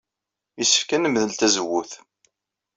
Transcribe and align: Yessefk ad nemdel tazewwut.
Yessefk 0.59 0.89
ad 0.95 0.99
nemdel 1.01 1.31
tazewwut. 1.33 1.91